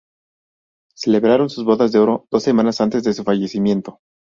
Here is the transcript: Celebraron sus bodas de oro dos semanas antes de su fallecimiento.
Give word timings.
Celebraron 0.95 1.51
sus 1.51 1.63
bodas 1.63 1.91
de 1.91 1.99
oro 1.99 2.25
dos 2.31 2.41
semanas 2.41 2.81
antes 2.81 3.03
de 3.03 3.13
su 3.13 3.23
fallecimiento. 3.23 3.99